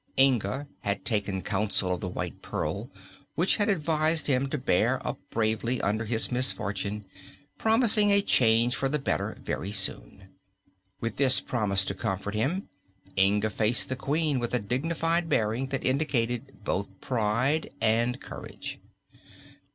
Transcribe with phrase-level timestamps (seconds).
[0.17, 2.89] Inga had taken counsel of the White Pearl,
[3.35, 7.05] which had advised him to bear up bravely under his misfortune,
[7.59, 10.29] promising a change for the better very soon.
[10.99, 12.67] With this promise to comfort him,
[13.15, 18.79] Inga faced the Queen with a dignified bearing that indicated both pride and courage.